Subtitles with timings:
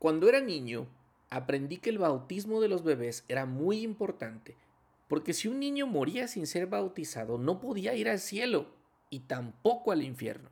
[0.00, 0.88] Cuando era niño,
[1.28, 4.56] aprendí que el bautismo de los bebés era muy importante,
[5.08, 8.68] porque si un niño moría sin ser bautizado, no podía ir al cielo
[9.10, 10.48] y tampoco al infierno.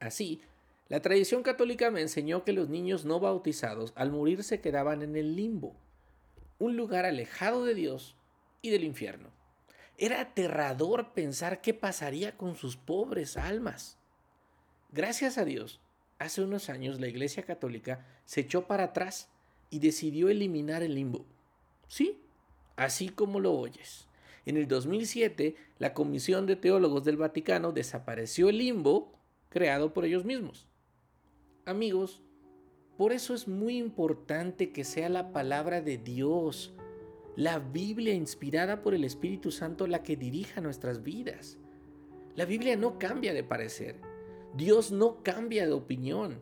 [0.00, 0.42] Así,
[0.88, 5.14] la tradición católica me enseñó que los niños no bautizados al morir se quedaban en
[5.14, 5.76] el limbo,
[6.58, 8.16] un lugar alejado de Dios
[8.62, 9.30] y del infierno.
[9.96, 13.96] Era aterrador pensar qué pasaría con sus pobres almas.
[14.90, 15.80] Gracias a Dios,
[16.18, 19.28] hace unos años la Iglesia Católica se echó para atrás
[19.70, 21.24] y decidió eliminar el limbo.
[21.88, 22.20] Sí,
[22.76, 24.06] así como lo oyes.
[24.44, 29.12] En el 2007, la Comisión de Teólogos del Vaticano desapareció el limbo
[29.48, 30.68] creado por ellos mismos.
[31.64, 32.22] Amigos,
[32.96, 36.72] por eso es muy importante que sea la palabra de Dios,
[37.34, 41.58] la Biblia inspirada por el Espíritu Santo la que dirija nuestras vidas.
[42.34, 43.96] La Biblia no cambia de parecer.
[44.56, 46.40] Dios no cambia de opinión.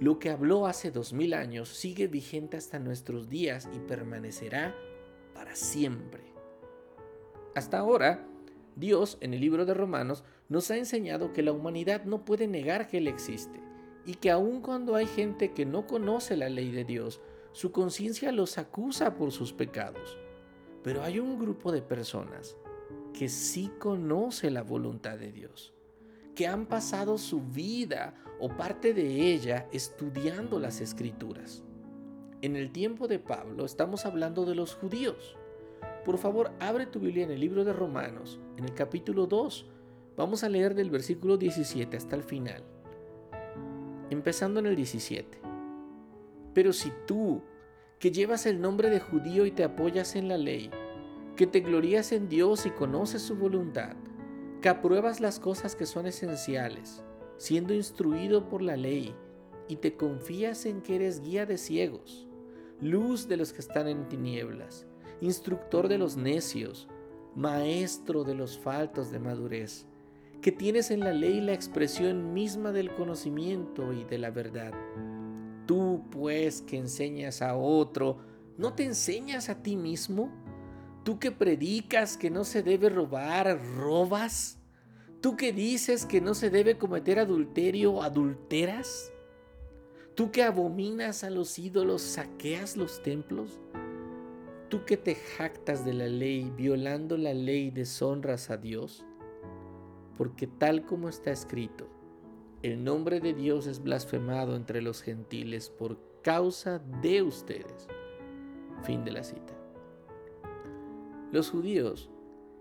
[0.00, 4.76] Lo que habló hace dos mil años sigue vigente hasta nuestros días y permanecerá
[5.34, 6.24] para siempre.
[7.54, 8.28] Hasta ahora,
[8.76, 12.86] Dios en el libro de Romanos nos ha enseñado que la humanidad no puede negar
[12.86, 13.62] que Él existe
[14.04, 18.30] y que aun cuando hay gente que no conoce la ley de Dios, su conciencia
[18.30, 20.18] los acusa por sus pecados.
[20.84, 22.58] Pero hay un grupo de personas
[23.14, 25.72] que sí conoce la voluntad de Dios,
[26.38, 31.64] que han pasado su vida o parte de ella estudiando las escrituras.
[32.42, 35.36] En el tiempo de Pablo estamos hablando de los judíos.
[36.04, 39.66] Por favor, abre tu Biblia en el libro de Romanos, en el capítulo 2.
[40.16, 42.62] Vamos a leer del versículo 17 hasta el final
[44.10, 45.40] empezando en el 17.
[46.54, 47.42] Pero si tú,
[47.98, 50.70] que llevas el nombre de judío y te apoyas en la ley,
[51.34, 53.96] que te glorías en Dios y conoces su voluntad,
[54.60, 57.02] que apruebas las cosas que son esenciales,
[57.36, 59.14] siendo instruido por la ley,
[59.68, 62.26] y te confías en que eres guía de ciegos,
[62.80, 64.86] luz de los que están en tinieblas,
[65.20, 66.88] instructor de los necios,
[67.34, 69.86] maestro de los faltos de madurez,
[70.40, 74.72] que tienes en la ley la expresión misma del conocimiento y de la verdad.
[75.66, 78.18] Tú, pues, que enseñas a otro,
[78.56, 80.32] ¿no te enseñas a ti mismo?
[81.08, 84.58] Tú que predicas que no se debe robar, ¿robas?
[85.22, 89.10] ¿Tú que dices que no se debe cometer adulterio, adulteras?
[90.14, 93.58] ¿Tú que abominas a los ídolos, saqueas los templos?
[94.68, 99.06] ¿Tú que te jactas de la ley, violando la ley, deshonras a Dios?
[100.18, 101.88] porque tal como está escrito,
[102.62, 107.86] el nombre de Dios es blasfemado entre los gentiles por causa de ustedes.
[108.82, 109.57] Fin de la cita.
[111.32, 112.10] Los judíos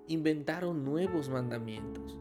[0.07, 2.17] inventaron nuevos mandamientos.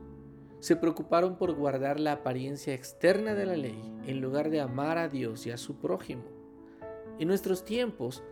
[0.61, 5.09] Se preocuparon por guardar la apariencia externa de la ley en lugar de amar a
[5.09, 6.25] Dios y a su prójimo.
[7.19, 8.23] En nuestros tiempos,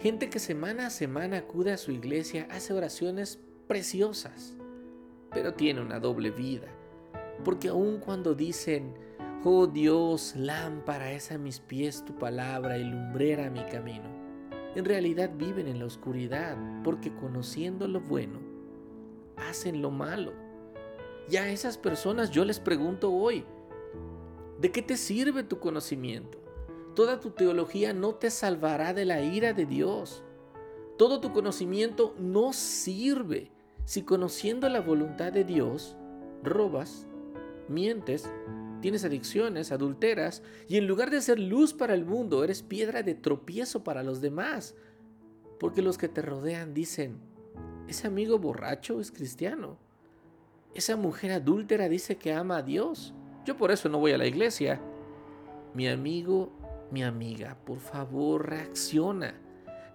[0.00, 4.56] gente que semana a semana acude a su iglesia hace oraciones preciosas
[5.32, 6.68] pero tiene una doble vida.
[7.44, 8.94] Porque aun cuando dicen,
[9.44, 14.08] oh Dios, lámpara es a mis pies tu palabra y lumbrera mi camino,
[14.74, 18.38] en realidad viven en la oscuridad, porque conociendo lo bueno,
[19.36, 20.32] hacen lo malo.
[21.28, 23.44] Y a esas personas yo les pregunto hoy,
[24.60, 26.38] ¿de qué te sirve tu conocimiento?
[26.94, 30.22] Toda tu teología no te salvará de la ira de Dios.
[30.98, 33.50] Todo tu conocimiento no sirve
[33.84, 35.96] si conociendo la voluntad de Dios,
[36.42, 37.06] robas,
[37.68, 38.30] mientes,
[38.80, 43.14] tienes adicciones, adulteras, y en lugar de ser luz para el mundo, eres piedra de
[43.14, 44.74] tropiezo para los demás,
[45.58, 47.18] porque los que te rodean dicen,
[47.88, 49.78] ese amigo borracho es cristiano,
[50.74, 53.12] esa mujer adúltera dice que ama a Dios,
[53.44, 54.80] yo por eso no voy a la iglesia.
[55.74, 56.52] Mi amigo,
[56.90, 59.34] mi amiga, por favor, reacciona.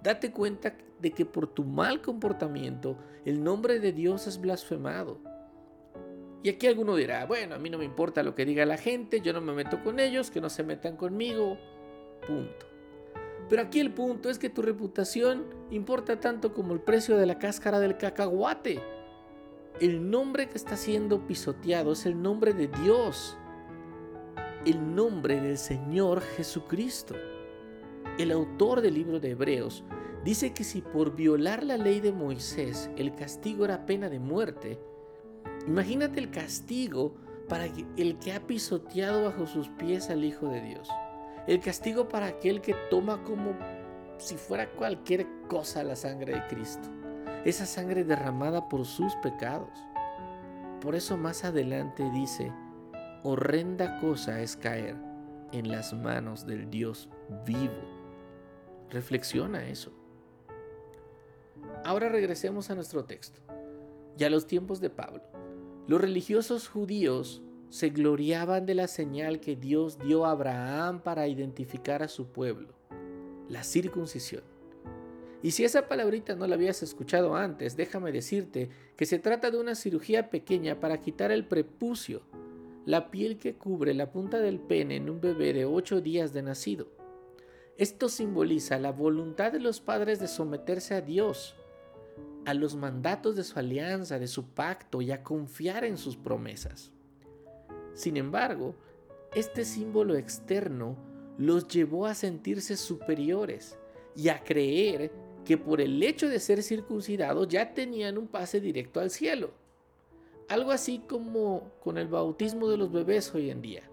[0.01, 5.19] Date cuenta de que por tu mal comportamiento el nombre de Dios es blasfemado.
[6.45, 9.19] Y aquí alguno dirá, bueno, a mí no me importa lo que diga la gente,
[9.19, 11.57] yo no me meto con ellos, que no se metan conmigo,
[12.27, 12.67] punto.
[13.49, 17.39] Pero aquí el punto es que tu reputación importa tanto como el precio de la
[17.39, 18.79] cáscara del cacahuate.
[19.79, 23.39] El nombre que está siendo pisoteado es el nombre de Dios,
[24.67, 27.15] el nombre del Señor Jesucristo.
[28.19, 29.83] El autor del libro de Hebreos
[30.23, 34.77] dice que si por violar la ley de Moisés el castigo era pena de muerte,
[35.67, 37.15] imagínate el castigo
[37.47, 40.89] para el que ha pisoteado bajo sus pies al Hijo de Dios.
[41.47, 43.55] El castigo para aquel que toma como
[44.17, 46.89] si fuera cualquier cosa la sangre de Cristo.
[47.43, 49.77] Esa sangre derramada por sus pecados.
[50.81, 52.51] Por eso más adelante dice,
[53.23, 54.95] horrenda cosa es caer
[55.51, 57.09] en las manos del Dios
[57.45, 57.95] vivo.
[58.89, 59.91] Reflexiona eso.
[61.83, 63.39] Ahora regresemos a nuestro texto.
[64.17, 65.21] Ya a los tiempos de Pablo,
[65.87, 72.01] los religiosos judíos se gloriaban de la señal que Dios dio a Abraham para identificar
[72.01, 72.73] a su pueblo,
[73.49, 74.43] la circuncisión.
[75.43, 79.59] Y si esa palabrita no la habías escuchado antes, déjame decirte que se trata de
[79.59, 82.23] una cirugía pequeña para quitar el prepucio,
[82.85, 86.41] la piel que cubre la punta del pene en un bebé de 8 días de
[86.41, 86.87] nacido.
[87.77, 91.55] Esto simboliza la voluntad de los padres de someterse a Dios,
[92.45, 96.91] a los mandatos de su alianza, de su pacto y a confiar en sus promesas.
[97.93, 98.75] Sin embargo,
[99.33, 100.95] este símbolo externo
[101.37, 103.77] los llevó a sentirse superiores
[104.15, 105.11] y a creer
[105.43, 109.51] que por el hecho de ser circuncidados ya tenían un pase directo al cielo.
[110.47, 113.83] Algo así como con el bautismo de los bebés hoy en día.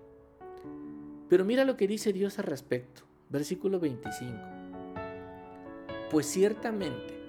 [1.29, 3.03] Pero mira lo que dice Dios al respecto.
[3.31, 4.37] Versículo 25.
[6.11, 7.22] Pues ciertamente,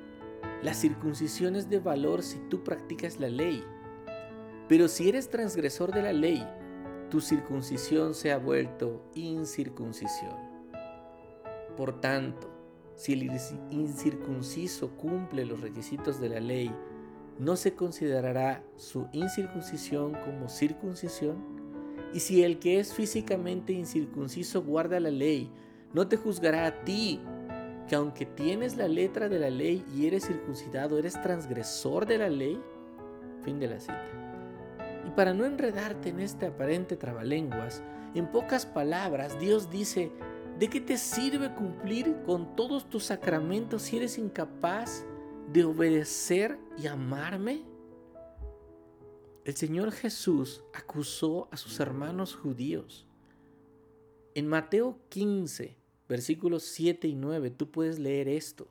[0.64, 3.64] la circuncisión es de valor si tú practicas la ley.
[4.70, 6.48] Pero si eres transgresor de la ley,
[7.10, 10.38] tu circuncisión se ha vuelto incircuncisión.
[11.76, 12.50] Por tanto,
[12.96, 13.30] si el
[13.72, 16.74] incircunciso cumple los requisitos de la ley,
[17.40, 21.44] ¿no se considerará su incircuncisión como circuncisión?
[22.14, 25.52] Y si el que es físicamente incircunciso guarda la ley,
[25.94, 27.20] ¿no te juzgará a ti,
[27.88, 32.30] que aunque tienes la letra de la ley y eres circuncidado, eres transgresor de la
[32.30, 32.62] ley?
[33.44, 34.08] Fin de la cita.
[35.06, 37.84] Y para no enredarte en este aparente trabalenguas,
[38.16, 40.12] en pocas palabras Dios dice,
[40.60, 45.04] ¿de qué te sirve cumplir con todos tus sacramentos si eres incapaz
[45.52, 47.64] de obedecer y amarme?
[49.44, 53.06] El Señor Jesús acusó a sus hermanos judíos.
[54.36, 55.76] En Mateo 15,
[56.08, 58.68] versículos 7 y 9, tú puedes leer esto.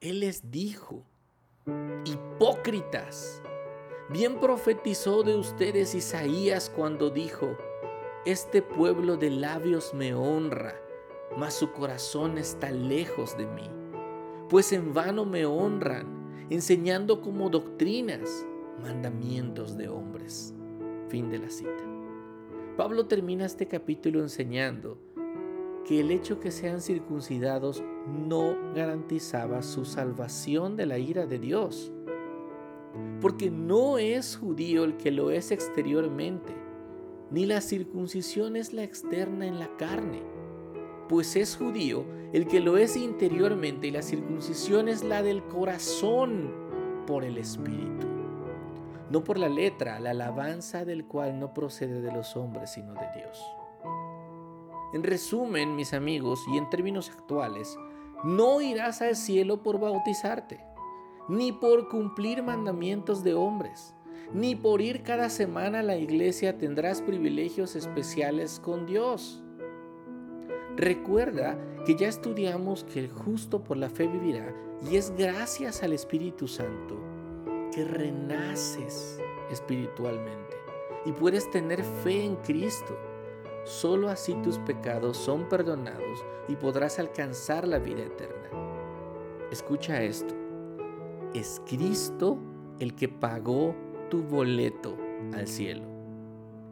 [0.00, 1.04] Él les dijo,
[2.04, 3.42] hipócritas,
[4.12, 7.56] Bien profetizó de ustedes Isaías cuando dijo,
[8.26, 10.74] Este pueblo de labios me honra,
[11.38, 13.70] mas su corazón está lejos de mí.
[14.50, 18.44] Pues en vano me honran, enseñando como doctrinas
[18.82, 20.52] mandamientos de hombres.
[21.08, 21.84] Fin de la cita.
[22.76, 24.98] Pablo termina este capítulo enseñando
[25.84, 31.92] que el hecho que sean circuncidados no garantizaba su salvación de la ira de Dios.
[33.20, 36.52] Porque no es judío el que lo es exteriormente,
[37.30, 40.22] ni la circuncisión es la externa en la carne,
[41.08, 46.50] pues es judío el que lo es interiormente y la circuncisión es la del corazón
[47.06, 48.06] por el Espíritu,
[49.10, 53.06] no por la letra, la alabanza del cual no procede de los hombres, sino de
[53.16, 53.42] Dios.
[54.92, 57.76] En resumen, mis amigos, y en términos actuales,
[58.24, 60.72] no irás al cielo por bautizarte
[61.28, 63.94] ni por cumplir mandamientos de hombres,
[64.32, 69.42] ni por ir cada semana a la iglesia tendrás privilegios especiales con Dios.
[70.76, 74.54] Recuerda que ya estudiamos que el justo por la fe vivirá
[74.90, 76.98] y es gracias al Espíritu Santo
[77.74, 79.18] que renaces
[79.50, 80.56] espiritualmente
[81.04, 82.96] y puedes tener fe en Cristo.
[83.64, 88.50] Solo así tus pecados son perdonados y podrás alcanzar la vida eterna.
[89.50, 90.42] Escucha esto
[91.34, 92.38] es Cristo
[92.78, 93.74] el que pagó
[94.10, 94.96] tu boleto
[95.34, 95.84] al cielo.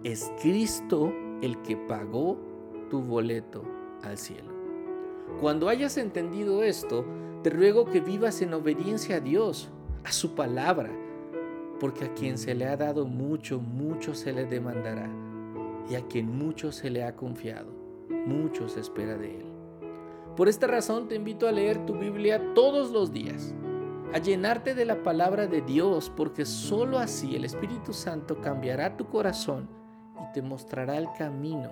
[0.05, 2.39] Es Cristo el que pagó
[2.91, 3.63] tu boleto
[4.03, 4.51] al cielo.
[5.41, 7.07] Cuando hayas entendido esto,
[7.43, 9.71] te ruego que vivas en obediencia a Dios,
[10.05, 10.91] a su palabra,
[11.79, 15.09] porque a quien se le ha dado mucho, mucho se le demandará,
[15.89, 17.73] y a quien mucho se le ha confiado,
[18.27, 19.47] mucho se espera de él.
[20.37, 23.55] Por esta razón te invito a leer tu Biblia todos los días
[24.13, 29.07] a llenarte de la palabra de Dios, porque sólo así el Espíritu Santo cambiará tu
[29.07, 29.69] corazón
[30.21, 31.71] y te mostrará el camino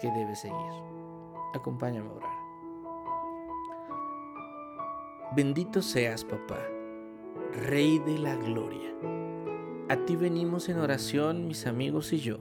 [0.00, 0.56] que debes seguir.
[1.54, 2.42] Acompáñame a orar.
[5.34, 6.60] Bendito seas, papá,
[7.52, 8.90] Rey de la Gloria.
[9.88, 12.38] A ti venimos en oración, mis amigos y yo,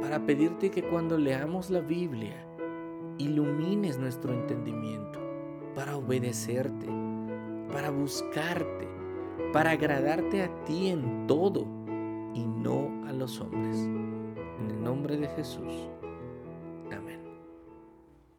[0.00, 2.46] para pedirte que cuando leamos la Biblia,
[3.18, 5.20] ilumines nuestro entendimiento
[5.74, 6.86] para obedecerte
[7.72, 8.88] para buscarte,
[9.52, 11.66] para agradarte a ti en todo
[12.34, 13.76] y no a los hombres.
[13.78, 15.88] En el nombre de Jesús.